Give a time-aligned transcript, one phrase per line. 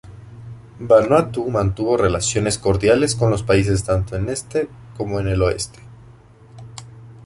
[0.79, 5.79] Vanuatu mantuvo relaciones cordiales con los países tanto en Este como en el Oeste.